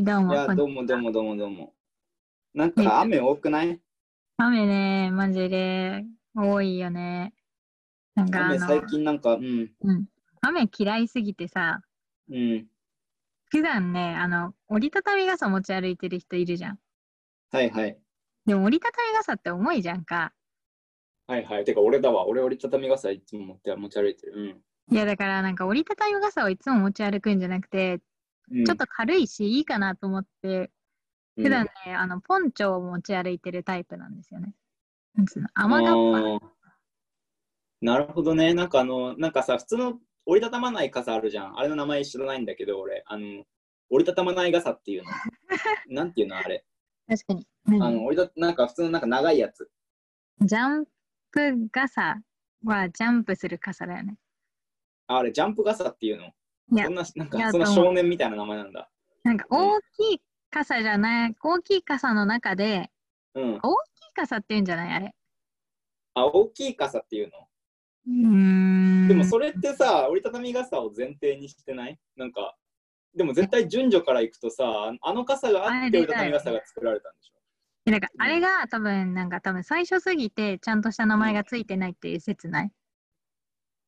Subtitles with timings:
[0.00, 0.32] はい、どうも。
[0.32, 1.74] いや、どうもどうもどうもどうも。
[2.54, 3.78] なんねか雨多くない？
[4.38, 7.34] 雨ね、マジで多いよね。
[8.14, 10.06] なんか雨最近なんか、うん、うん。
[10.40, 11.82] 雨嫌いすぎてさ、
[12.30, 12.66] うん。
[13.50, 16.78] 普段ね、あの、折りたたみ傘持ち歩いてる人いるじゃん。
[17.52, 17.98] はいはい。
[18.46, 20.32] でも折りたたみ傘って重いじゃんか。
[21.26, 21.64] はいはい。
[21.64, 22.26] てか俺だわ。
[22.26, 24.62] 俺折りたたみ傘いつも持って持ち歩いてる。
[24.90, 28.00] いやだからなんか折りたたみ傘をいつも持ち歩くんじゃなくて、
[28.50, 28.64] うん。
[28.64, 30.70] ちょっと軽いしいいかなと思って、
[31.36, 34.54] うん、普段ね、あの、ポンチョを持ち歩いてるタイプなんですよね。
[35.14, 36.40] なんつうの、あ雨がっー
[37.82, 38.52] なるほどね。
[38.52, 41.58] なんかあの、なんかさ、普通の折りたたまない傘あるじゃん。
[41.58, 43.44] あれの名前知らないんだけど、俺、あの、
[43.88, 45.10] 折りたたまない傘っていうの。
[45.88, 46.64] なんていうのあれ。
[47.08, 47.46] ぱ確かに。
[47.66, 49.70] あ何の、折りたなんか普通のなんか長いやつ。
[50.40, 50.86] ジャン
[51.32, 52.22] プ傘
[52.64, 54.18] はジャンプする傘だよね。
[55.06, 56.32] ああれ、ジャンプ傘っていうの？
[56.70, 58.90] そんな、なんかそんな少年みたいな名前なんだ。
[59.24, 62.90] なんか大きい傘じゃない、大きい傘の中で、
[63.34, 63.54] うん。
[63.54, 65.14] 大きい傘って言うんじゃないあれ。
[66.14, 67.48] あ、大きい傘っていうの？
[68.08, 69.08] うーん。
[69.08, 71.98] でもそれってさ、折りたたみ傘を前提にしてない？
[72.16, 72.56] なんか、
[73.14, 77.34] でも絶対順序からいくとさ、あの傘があって折りたたみ傘が作られたんでしょ？
[77.86, 82.72] えなんかうんあれが多分、なんか多分最初すぎてちゃんとした名前がついてないっていう説ない？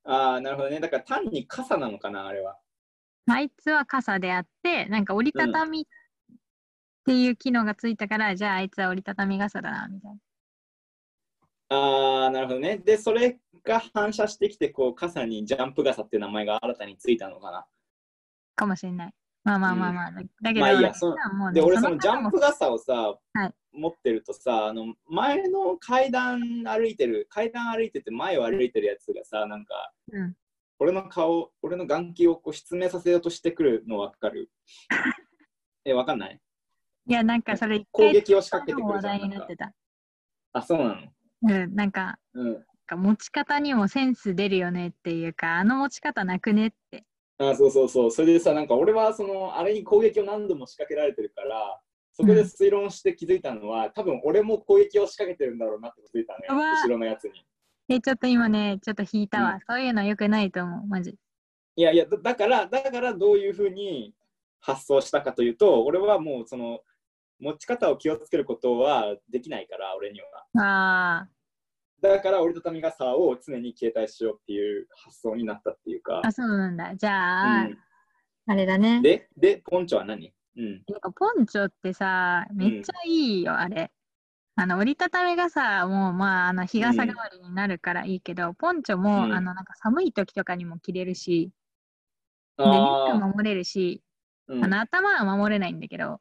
[0.05, 0.81] ああ、なるほどね。
[0.81, 2.59] だから単に傘なのかな、あれは。
[3.27, 5.85] あいつは傘であって、なんか折りたたみっ
[7.05, 10.19] ていう機能がついたから、じゃああいつは折りたたみ傘だな、みたいな。
[11.77, 12.79] ああ、なるほどね。
[12.79, 17.67] で、それが反射してきて、こう、傘にジャンプ傘っていう名前が新たについたのかな。
[18.55, 19.15] かもしれない。
[19.45, 20.13] まあまあまあまあ。
[20.13, 30.35] だだけど、まあいいやそもうねで、俺、そののジャンプ傘をさ、はい持ってるとさ、あの、前の階段歩いてる、階段歩いてて前を歩いてるやつがさ、なんか、うん
[30.79, 34.51] 俺の顔、俺の眼球をこう失明させようとしてくるのわかる？
[35.85, 36.41] え、わかんない？
[37.07, 39.19] いや、なんかそれ一攻回撃を仕掛けてく話るじゃん。
[39.21, 39.73] 題になってた。
[40.53, 41.13] あ、そうなの
[41.45, 42.65] うん、なんか、うん。
[42.87, 47.05] か持ち方にもセンス出るよねっていうか、あの持ち方なくねって。
[47.39, 48.11] あ、そうそうそう。
[48.11, 51.81] それでさ、なんか俺はその、あれに攻撃を何度も仕掛けられてるから、
[52.13, 57.45] そこで推論して気づいたのは、多分俺も攻撃を仕掛けてるんだろうなって気づいたのよ、うわ後ろのやつに。
[57.95, 59.55] え、ちょっと今ね、ちょっと引いたわ。
[59.55, 61.17] うんそういうの良くないと思う、マジ。
[61.77, 64.15] いやいや、だだから、だからどういうふうに
[64.61, 66.81] 発想したかというと、俺はもうその、
[67.41, 70.21] 持ち方を気をつけることはできないから、俺に
[70.55, 71.23] は。
[71.23, 71.29] あ
[72.01, 76.27] だから折りたたみ傘を常に携帯しようっていう発想になったっていうかー。
[76.27, 76.97] あ、そうなんだ。
[76.97, 77.79] じゃあ、うん
[78.45, 79.01] あれだね。
[79.03, 80.33] で、で、ポンチョは何？
[80.57, 80.83] うん。
[80.89, 83.93] なんかポンチョってさ、めっちゃいいよ、あれ。
[84.55, 91.51] あの折りたたみ傘も、まあ、あの日傘代わりになるからいいけど、ポンチョも、うんあのなんか寒い時とかにも着れるし、
[92.65, 96.21] で、リュッあク守れるし、ーうんあの頭は守れないんだけど、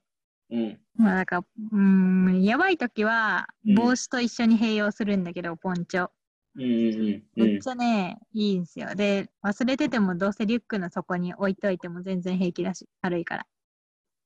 [0.50, 0.82] うん。
[0.96, 1.40] まあ、だから、
[1.74, 6.10] うーん、やばい時はうん帽子と一緒に併用するんだけど、ポンチョ。
[6.56, 8.96] うんうんうんうんめっちゃね、いいんですよ。
[8.96, 13.48] で、忘れててもどうせリュックの底に置いといても全然平気だし、軽いから。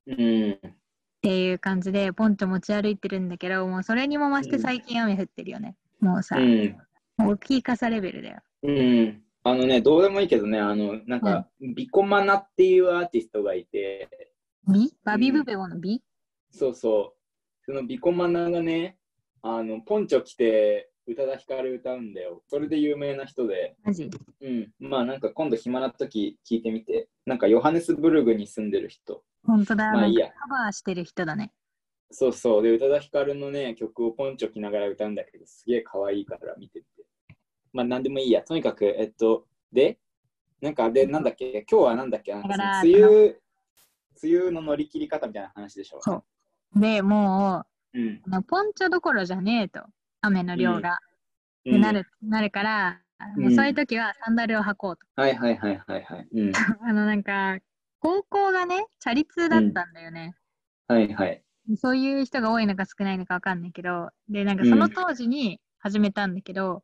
[0.08, 0.85] うん。
[1.26, 5.76] っていう感じで、ポンチョ持ち歩いてるんだけど、もうそれにも増して最近雨降ってるよね。
[6.00, 6.78] もうさ、うん。
[7.18, 8.42] 大きい傘レベルだよ。
[8.62, 9.24] うん。
[9.44, 14.08] あのね、どうでもいいけどね、あの、なんか、ビコマナっていうアーティストがいて、
[14.72, 16.04] ビバビブベオのビ、
[16.52, 18.98] そうそう、そのビコマナがね、
[19.42, 22.44] あの、ポンチョ着て、宇多田ヒカル歌うんだよ。
[22.48, 24.12] それで有名な人で、マジ？
[24.42, 24.72] うん。
[24.80, 29.24] まあなんか今度暇な時聞いてみて、なんかヨハネスブルグに住んでる人。
[29.46, 31.52] 本当だ、まあいいやカバーしてる人だね。
[32.12, 32.64] そうそう。
[32.64, 37.38] で、宇多田ヒカルのね、曲をポンチョ着ながら歌うんだけど、すげえ可愛いから見てみて。
[37.74, 38.42] まあなんでもいいや。
[38.42, 40.00] とにかく、えっと、で、
[40.62, 42.48] なんかで、なんだっけ、今日はなんだっけ、なんか
[42.84, 43.36] 梅雨、
[44.24, 46.00] 梅雨の乗り切り方みたいな話でしょ。
[46.02, 46.24] そ
[46.76, 48.22] うで、もう、うん。
[48.28, 49.86] あのポンチョどころじゃねえと、
[50.22, 51.00] 雨の量が。
[51.66, 53.02] うん、ってなる、なるから、
[53.38, 55.06] もうそういう時はサンダルを履こうと。
[55.16, 56.28] はいはいはいはいはい。
[56.32, 56.52] うん。
[56.82, 57.58] あのなんか、
[58.06, 60.36] 高校がね、チャリ通だったんだよね。
[60.88, 61.42] はいはい。
[61.76, 66.84] そういう人が多いのか少ないのかわかんないけど、で、なんかその当時に始めたんだけど、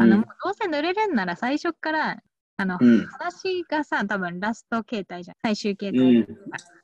[0.00, 2.16] あの、もうどうせ濡れるんなら最初から、
[2.56, 3.04] あの、うん。
[3.04, 5.36] 裸足がさ、多分ラスト形態じゃん。
[5.42, 6.00] 最終形態。
[6.00, 6.26] うん。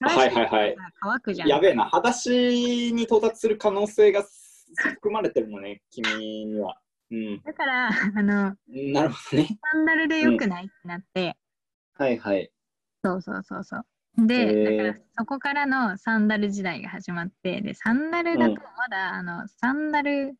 [0.00, 0.76] はいはいはい。
[1.00, 1.49] 乾くじゃん。
[1.49, 4.23] やべえな、裸足に到達する可能性が
[4.76, 6.79] 含まれてるのね、君には。
[7.11, 7.41] うん。
[7.43, 9.59] だから、あの、なるほどね。
[9.73, 11.38] サンダルでよくないってなって、
[11.94, 12.50] はいはい。
[13.05, 13.87] そうそうそうそう。
[14.26, 20.35] で、だからそこからのサンダル時代が始まって、で、サンダルだとうんまだ、あの、サンダル、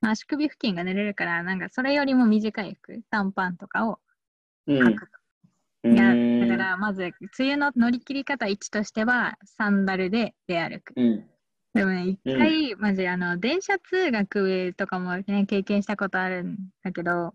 [0.00, 4.00] 足首付近が濡れるから、なんかそれよりも短い服、短パンとかを
[4.66, 4.78] うん。
[4.78, 5.88] 履くと。
[5.90, 7.12] いや、うんだからまず、梅
[7.52, 10.94] 雨の乗り切り方1としては、サンダルで出歩く。
[10.96, 11.28] うん。
[11.74, 17.34] でもね、一回、マジ、あの、電車通学とかもね、経験したことあるんだけど、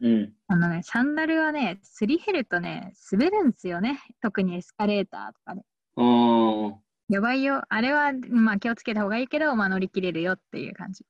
[0.00, 0.34] うん。
[0.46, 4.00] あのね、サンダルはね、すり減るとね、滑るんですよね。
[4.20, 5.62] 特にエスカレーターとかで。
[5.96, 6.84] うん。
[7.08, 7.62] やばいよ。
[7.68, 11.04] あれは、まあ気をつけた方がいいけど、まあ乗り切れるよっていう感じ。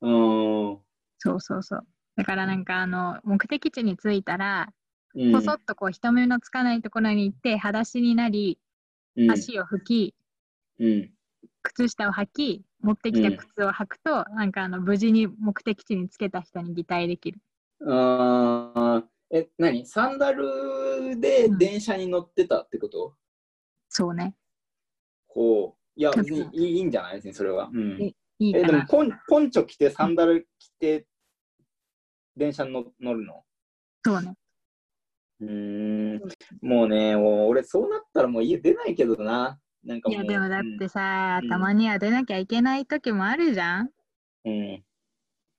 [0.00, 0.78] うん。
[1.18, 1.86] そうそうそう。
[2.16, 4.72] だからなんかあの、目的地に着いたら、
[5.14, 5.32] うん。
[5.32, 8.58] こそっとこう人目のつかないところに行って、裸足になり、
[9.16, 9.30] うん。
[9.30, 10.14] 足を拭き、
[10.78, 11.10] うん。
[11.62, 17.40] 靴下を履き、持ってきた靴を履くと、なんかあの、無事に目的地につけた人に擬態できる。
[17.86, 18.72] あ
[19.04, 19.04] あ。
[19.30, 19.86] え、何？
[19.86, 23.14] サンダルで電車に乗ってたってこと、
[23.88, 24.34] そうね。
[25.28, 26.00] こう。
[26.00, 27.16] いや、別にいいいいんじゃない？
[27.16, 27.68] 別にそれは。
[27.72, 28.02] うん。
[28.02, 28.06] え
[28.38, 28.62] いいえ。
[28.64, 31.06] でもポン、ポンチョ着て、サンダル着て、
[32.36, 33.44] 電車に乗乗るの？
[34.04, 34.34] そうね。
[35.40, 36.20] うーん。
[36.62, 39.60] もうね、もう俺、そうなったらもう家出ないけどな。
[39.84, 40.10] なんか。
[40.10, 43.90] いや、でもだってさ、うんたまには出なきゃいけない時もあるじゃん。
[44.46, 44.52] うん。
[44.52, 44.84] うん。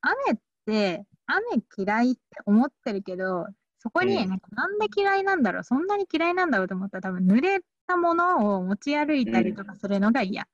[0.01, 3.47] 雨って、雨嫌いって思ってるけど、
[3.77, 10.47] そこにうんなんで嫌いなんだろう、そんなに嫌いなんだろうと思ったら、多分濡れたものを持ち歩いたりとかするのが嫌。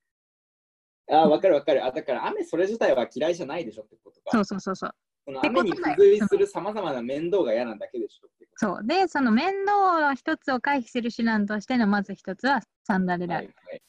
[1.10, 1.86] ああ、わかるわかる。
[1.86, 4.32] あ、だから雨それ自体は嫌いじゃないでしょってことか。
[4.32, 4.92] そうそうそうそう。
[5.26, 8.86] その雨に付随するさまざまな面倒が嫌なだけでしょってこそう。
[8.86, 13.28] で、その面倒の一つを回避する手段としてのまず一つはサンダルと。
[13.28, 13.48] である。
[13.48, 13.82] はいはい。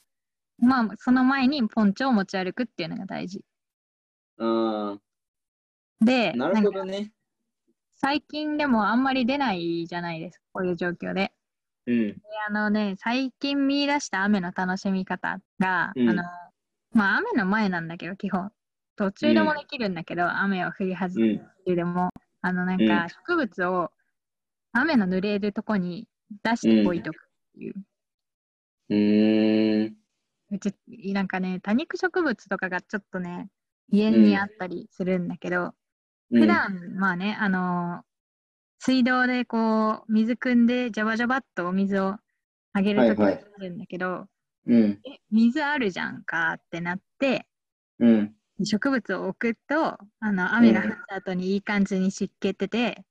[0.59, 3.43] まあ、その前にポンチョを持ち歩くっていうのが大事。
[4.39, 4.99] あ
[6.01, 7.13] で、あ、なるほどね。
[7.97, 11.33] 最近でもあんまり出ないじゃないですか、こういう状況で。
[11.87, 12.23] うん。
[12.23, 16.23] であのね、最近見出した雨の楽しみ方が、うんあの、
[16.93, 18.53] まあ雨の前なんだけど、基本。
[18.97, 21.47] 途中でもできるんだけど、雨を降り始めうん。
[21.67, 22.11] るでも、
[22.43, 23.93] あのなんうんか植物を
[24.73, 26.09] 雨の濡れるとこに
[26.43, 27.19] 出しておいとくっ
[27.55, 27.75] ていう。
[28.89, 29.97] うーん。
[30.51, 30.75] うち、
[31.13, 33.51] なんかね、多肉植物とかがちょっとね、
[33.89, 35.75] 家にあったりするんだけど、
[36.31, 38.07] うん普段、まあね、あのー
[38.79, 42.17] 水道でこう、水汲んで、ジャバジャバっとお水を
[42.75, 44.27] あげるときはいはいがあるんだけど、
[44.67, 45.01] うん。
[45.05, 47.47] え、水あるじゃんかってなって、
[47.99, 48.35] うん。
[48.63, 53.03] 植物を置くと、あの、雨が降った後にいい感じに湿気ってて、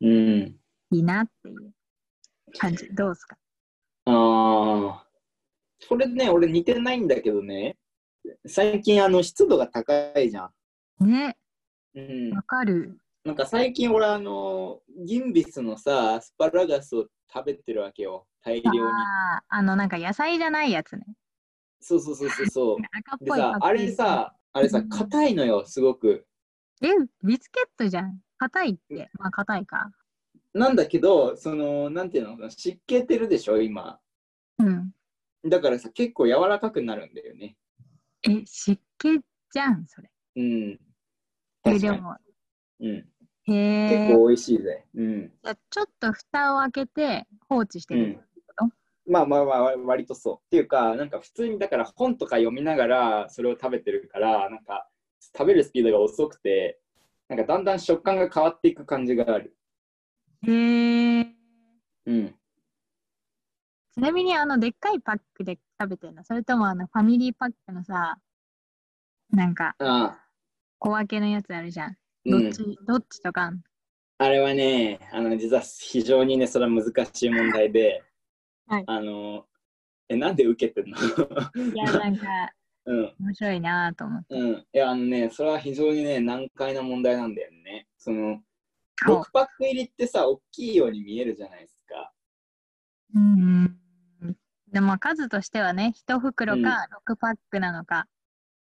[0.00, 0.56] うん。
[0.90, 1.72] いいなっていう
[2.58, 2.88] 感じ。
[2.88, 3.36] どうですか？
[4.06, 5.06] ああ。
[5.78, 7.76] それね、俺似てないんだけどね。
[8.46, 10.50] 最近、あの、湿度が高いじゃ
[11.00, 11.06] ん。
[11.06, 11.36] ね、
[11.96, 12.30] うん。
[12.36, 12.98] わかる。
[13.24, 18.26] なんか最近俺、あの、ギンビスのさ、アスパラガスを食べてるわけよ。
[18.44, 18.78] 大量に。
[18.78, 21.04] ああ、あの、なんか野菜じゃないやつね。
[21.80, 22.76] そうそうそうそうそう。
[23.24, 26.26] でさ、あれさ、あれさ、硬いのよ、すごく。
[26.82, 26.88] え、
[27.24, 28.20] ビスケットじゃん。
[28.38, 29.10] 硬いって。
[29.14, 29.90] まあ、硬いか。
[30.52, 33.98] なんだけど、その、なんていうの、湿気てるでしょ、今。
[34.58, 34.92] うん。
[35.44, 37.56] だからさ、結構柔らかくなるんだよね。
[38.22, 39.20] え、湿気
[39.50, 40.10] じゃん、それ。
[40.36, 40.80] うん。
[41.74, 41.78] え。
[41.78, 42.16] でも、
[42.80, 42.88] うん。
[42.88, 43.04] へ
[43.48, 43.88] え。
[43.88, 44.84] 結構美味しいぜ。
[44.94, 45.32] うん。
[45.42, 48.22] じゃあちょっと蓋を開けて放置してる。
[49.08, 50.36] まあまあまあ、割とそう。
[50.36, 54.88] っていうか、なんか普通にだから本とか読みながらそれを食べてるから、なんか
[55.20, 56.80] 食べるスピードが遅くて、
[57.28, 59.56] なんかだんだん食感が変わっていく感じがある。
[60.42, 61.26] へえ。
[62.06, 62.34] うん。
[63.94, 66.24] ちなみに、あの、でっかいパックで食べてるの？
[66.24, 68.18] それとも、あの、ファミリーパックのさ、
[69.30, 70.25] なんか、ああ。
[70.78, 71.96] 小分けのやつあるじゃん。
[72.26, 73.62] うん、どっち、どっちとかん。
[74.18, 78.02] あれはね、あの実は非常にね、それは難しい問題で、
[78.66, 79.46] はいあの、
[80.08, 80.96] え、なんで受けてんの？
[80.96, 82.26] いや、なんか、
[82.86, 83.14] うん。
[83.20, 84.34] 面白いなと思って。
[84.34, 84.52] うん。
[84.54, 87.88] いや、あのね、それは非常にね、難解な問題なんだよね。
[87.98, 88.40] その、
[89.04, 92.12] そう6パック入りってさ、大きいように見えるじゃないですか。
[93.14, 93.78] うん。
[94.72, 98.06] でも、数としてはね、1袋か6パックなのか。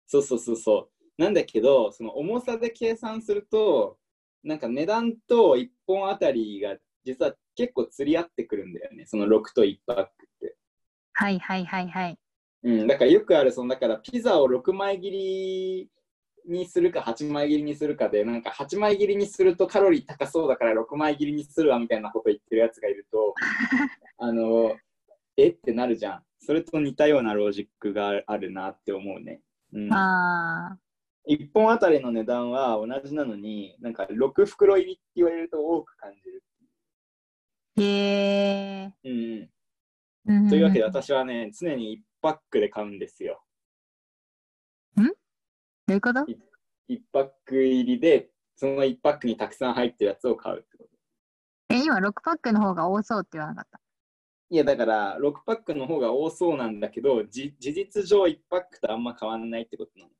[0.08, 0.95] そうそうそうそう。
[1.18, 3.98] なんだけど、その重さで計算すると、
[4.44, 9.06] なんか値段と1本あたりが実は結構釣り合ってくるんだよね。
[9.06, 10.08] その6と1パックっ
[10.42, 10.56] て。
[11.14, 12.20] はいはいはいはい。
[12.64, 15.90] うん、だからよくある、そのだからピザを6枚切り
[16.48, 23.36] にするか8枚切りにするかで、なんか8枚切りにするとカロリー高そうだから6枚切りにするわみたいなこと言ってるやつがいると、
[24.18, 24.76] あの、
[25.38, 26.24] えってなるじゃん。
[26.40, 29.42] それと似たようなロジックがあるなって思うね。
[29.74, 30.78] うん、あ
[31.28, 36.44] 1本あたりの値段は同じなのに、なんか6袋入りって言われると多く感じる。
[37.78, 37.82] ー。
[37.82, 38.94] へえ。
[39.04, 39.50] うん
[40.28, 43.44] うんというわけで私はね、常に1パックで買うんですよ。
[44.98, 50.90] どういうこと？1パック入りで、その1パックにたくさん入ってるやつを買うってこと。
[51.70, 53.80] え、今6パックの方が多そうって言わなかった？
[54.50, 60.12] いや、だから、6パックの方が多そうなんだけど、じ事実上1パックとあんま変わんないってことなの。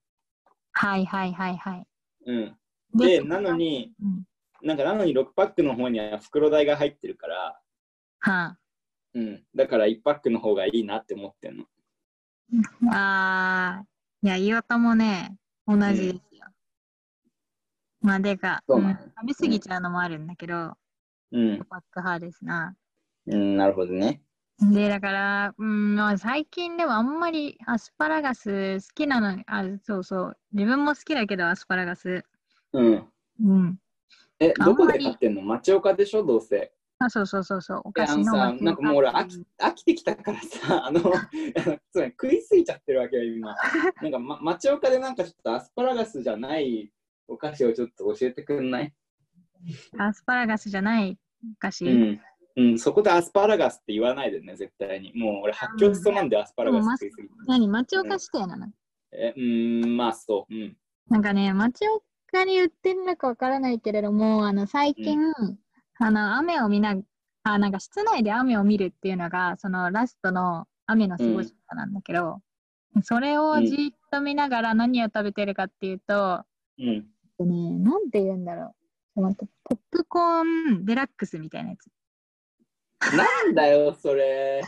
[0.76, 1.88] はいはいはいはい。
[2.26, 2.58] うん。
[2.94, 4.24] で、なの、に、うん、
[4.62, 7.60] なんかなのに6パックの方には袋代が入ってるから、
[8.20, 8.58] は
[9.14, 9.44] うん。
[9.56, 11.66] だから1パックの方がいいなって思ってんの。
[12.92, 16.48] あ、あーいや、岩田もね、同じですよ。
[18.02, 20.74] まあ、でか、うん食べ過ぎちゃうのもあるんだけど、
[21.32, 21.66] うん。
[21.70, 22.76] パック派ですな。
[23.28, 24.22] うん、なるほどね。
[24.60, 32.24] で、だから、うん、まあ、最近ではあんまりアスパラガス好きなのに、あ、そうそう、自分も好きだけど、アスパラガス。
[32.72, 33.08] うん。
[33.44, 33.80] うん。
[34.40, 35.42] え、どこで買ってんの？
[35.42, 36.74] 町岡でしょ、どうせ。
[37.00, 43.56] あ、そうそうそうそう、おえ、菓子のさ、町なんかもう俺岡飽き飽きてきたからさ、 あの、あのつまり食いすぎちゃってるわけよ、今。
[44.02, 46.92] なんか、ま、町岡でなんかちょっとアスパラガスじゃない
[47.28, 48.94] お菓子をちょっと教えてくんない？
[49.98, 51.86] アスパラガスじゃないお菓子。
[51.86, 52.22] うん。
[52.58, 55.12] うん、そこでアスパラガスって言わないでね、絶対に。
[55.14, 57.34] もう俺発狂しそうなんでアスパラガス食いすぎて。
[57.48, 57.68] 何？
[57.68, 58.68] 町岡指定なの、
[59.12, 60.54] え、うーん、まあそう。
[60.54, 60.78] うん。
[61.10, 65.20] なんかね、町岡に売ってるのかわからないけれども、あの、最近、
[66.00, 66.96] あの、雨を見な、
[67.44, 72.40] あ、なんか室内で雨を見るっていうのが、そのラストの雨の過ごし方なんだけど、
[73.04, 76.46] それをじーっと見ながら何を食べてるかっていうと、
[76.80, 76.88] うん。
[76.88, 77.04] えっ
[77.38, 78.76] とね、なんて言うんだろう。
[79.16, 81.90] ポップコーンデラックスみたいなやつ。
[83.14, 84.64] なんだよ、それ。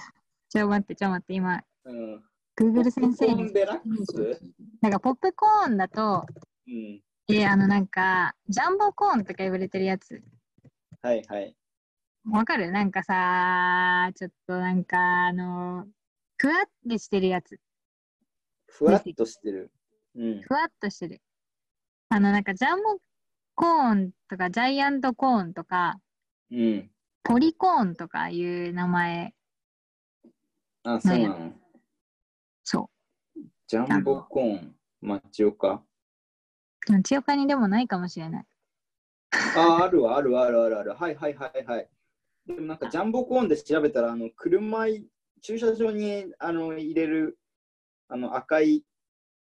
[0.50, 2.24] ちょ、待って、ちょ、待って、今、うん。
[2.60, 3.53] Google 先生に。
[4.82, 6.25] なんか、ポップコーンだと、
[6.67, 7.01] うん。
[7.29, 10.22] えあの、なんか、ジャンボコーンとか言われてるやつ。
[11.01, 11.56] はいはい。
[12.29, 12.72] わかる？
[12.72, 15.88] なんかさ、ちょっとなんか、あの、
[16.38, 17.60] ふわってしてるやつ。
[18.67, 19.72] ふわっとしてる。
[20.15, 20.41] うん。
[20.41, 21.22] ふわっとしてる。
[22.10, 22.98] あの、なんか、ジャンボ
[23.56, 26.00] コーンとか、ジャイアントコーンとか、
[26.51, 26.91] うん。
[27.27, 29.34] ポリコーンとかいう名前。
[30.84, 31.51] あ、そうなの？
[32.63, 32.89] そ
[33.67, 35.74] ジャンボコーン、町岡？
[35.74, 35.84] う。
[36.88, 38.46] でも千岡にでもないかもしれない。
[39.57, 40.91] あ、あるわ、あるわあるあるある。
[40.93, 41.89] はいはいはいはい。
[42.46, 45.05] でもなんかジャンボコーンで調べたら、あの、車い、
[45.41, 47.38] 駐車場にあの入れる、
[48.07, 48.86] あの、赤い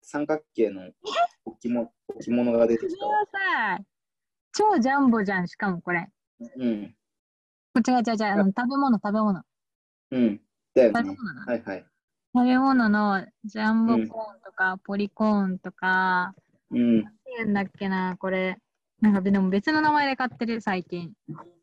[0.00, 0.90] 三角形の
[1.44, 3.84] 置物置物が出てきた
[4.54, 6.08] 超ジャンボじゃん、しかもこれ。
[6.56, 6.96] うん。
[7.74, 9.42] こ違う違う違う、あの食べ物、食べ物。
[10.12, 10.40] うん。
[10.74, 11.16] だよ食べね。
[11.16, 11.44] 物な。
[11.44, 11.86] はいはい。
[12.34, 14.06] 食べ物のジャンボコーン
[14.44, 16.34] とか、ポリコーンとか、
[16.70, 17.02] うん。
[17.02, 18.58] なんて言うんだっけな、これ。
[19.00, 21.12] なんかでも別の名前で買ってる、最近。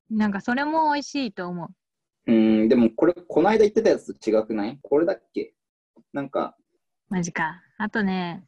[0.10, 1.66] なんかそれも美味しいと思
[2.28, 2.32] う。
[2.32, 2.34] う
[2.66, 4.80] ん、でもこれ、こないだ言ってたやつと違くない？
[4.82, 5.54] これだっけ？
[6.14, 6.56] なんか、
[7.10, 7.62] マジか。
[7.78, 8.44] あとね、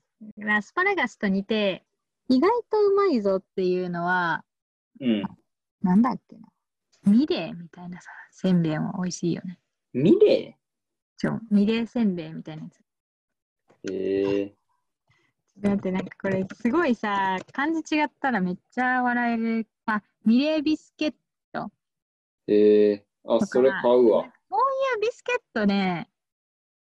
[0.47, 1.83] アスパラガスと似て、
[2.29, 4.43] 意外とうまいぞっていうのは、
[4.99, 5.23] うん。
[5.81, 6.47] なんだっけな。
[7.05, 9.59] ミレーみたいなさ、せんべいも美味しいよね。
[9.93, 10.57] ミレ
[11.17, 12.79] ちょ、ミレーせんべいみたいなやつ。
[13.89, 14.53] ーへえ
[15.59, 19.67] だってなんかこれすごいさ、漢字違ったらめっちゃ笑える。
[19.85, 21.13] あ、ミレービスケッ
[21.51, 21.71] ト。
[22.47, 24.23] へえあ、それ買うわ。
[24.49, 26.09] こういうビスケットね、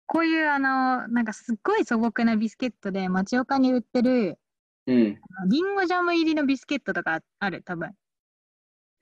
[0.07, 4.39] こういうあの、なんかすっごい素朴なビスケットで町岡に売ってる、
[4.87, 5.21] うん。
[5.49, 7.93] リンゴジャム入りのビスケットとかある、多分。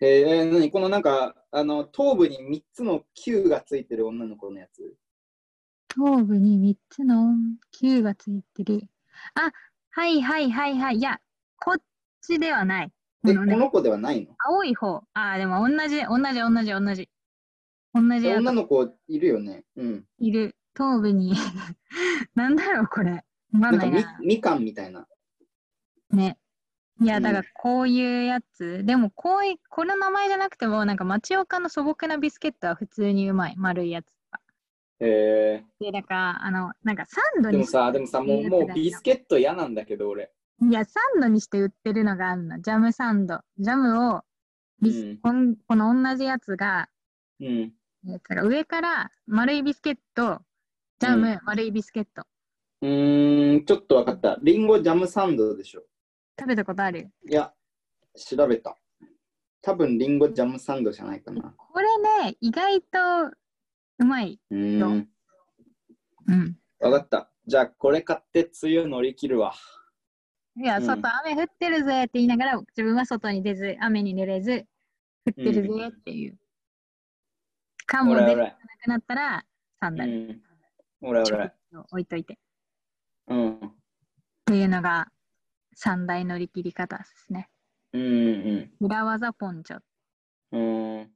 [0.01, 0.71] へえ何？
[0.71, 4.97] このなんか、あの、頭部に3つの球がついてる女の子のやつ？
[5.89, 7.35] 頭部に3つの
[7.71, 8.83] 球がついてる。
[9.35, 9.53] あ、
[9.91, 10.97] はいはいはいはい。
[10.97, 11.21] いや、
[11.61, 11.83] こっ
[12.21, 12.93] ちではない。
[13.27, 14.35] え、このね、この子ではないの？
[14.47, 15.05] 青い方。
[15.15, 17.09] あ、でも同じ、同じ、同じ、同じ。
[17.95, 19.65] 同じや女の子いるよね。
[19.77, 20.05] うん。
[20.19, 20.57] いる。
[20.75, 21.33] 頭部に。
[22.35, 23.13] なんだろう、これ。
[23.13, 23.23] わ
[23.53, 24.05] なんかみ。
[24.27, 25.07] みかんみたいな。
[26.11, 26.37] ね。
[27.01, 28.85] いや、うんだからこういうやつ。
[28.85, 33.55] でも、こういう、この名前じゃなくても、なんか町岡の素朴なビスケットは普通にうまい。
[33.57, 34.41] 丸いやつとか。
[35.01, 40.31] へえで、だから、あの、なんかサンドにでもさ、でもさ、もう、もうビスケット嫌なんだけど、俺。
[40.63, 42.61] いや、サンドにして売ってるのがあるの。
[42.61, 43.41] ジャムサンド。
[43.59, 44.23] ジャムを
[44.81, 46.89] ビス、うんこの同じやつが、
[47.41, 47.73] うん。
[48.07, 50.43] えっと上から丸いビスケット、
[51.01, 52.23] ジャム、うん丸いビスケット。
[52.83, 54.39] うーん、ちょっとわかった。
[54.43, 55.83] リンゴジャムサンドでしょ。
[56.39, 57.11] 食べたことある？
[57.29, 57.53] いや、
[58.15, 58.77] 調べた。
[59.63, 61.55] 多分リンゴジャムサンドじゃないかな。
[61.57, 61.87] これ
[62.25, 62.99] ね、意外と
[63.99, 64.41] うまい。
[64.51, 65.09] うーん。
[66.27, 66.59] うん。
[66.81, 67.31] わかった。
[67.47, 69.55] じゃあ、これ買って梅雨乗り切るわ。
[70.57, 74.67] いや、うん外雨降ってるぜって言いながら、自分は外に出ず、雨に濡れず、
[75.27, 76.39] 降ってるぜっていう。
[77.87, 78.59] かも出なくラ。
[78.87, 79.45] なったら、
[79.81, 80.43] サンうダルん。
[81.01, 81.55] オラオラ。
[81.75, 82.39] を置いといて。
[83.29, 83.55] うん。
[83.55, 83.75] っ
[84.45, 85.11] ていうのが、
[85.75, 87.51] 三大乗り切り方ですね。
[87.93, 88.05] うんう
[88.83, 89.81] ん裏技ポンチョ。
[90.53, 90.99] うん。
[91.01, 91.14] うん。